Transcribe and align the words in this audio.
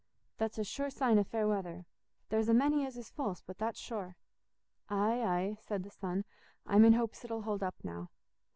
That's 0.39 0.57
a 0.57 0.63
sure 0.63 0.89
sign 0.89 1.19
o' 1.19 1.23
fair 1.23 1.47
weather—there's 1.47 2.49
a 2.49 2.55
many 2.55 2.87
as 2.87 2.97
is 2.97 3.11
false 3.11 3.43
but 3.43 3.59
that's 3.59 3.79
sure." 3.79 4.17
"Aye, 4.89 5.21
aye," 5.21 5.57
said 5.61 5.83
the 5.83 5.91
son, 5.91 6.25
"I'm 6.65 6.85
in 6.85 6.93
hopes 6.93 7.23
it'll 7.23 7.43
hold 7.43 7.61
up 7.61 7.75
now." 7.83 8.09